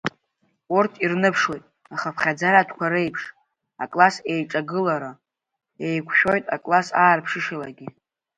Урҭ 0.75 0.93
ирныԥшуеит, 1.03 1.65
ахыԥхьаӡаратәқәа 1.93 2.91
реиԥш, 2.93 3.23
акласстә 3.83 4.27
еиҿагылара, 4.33 5.11
еиқәшәоит 5.85 6.45
акласс 6.55 6.87
аарԥшышьалагьы… 7.03 7.87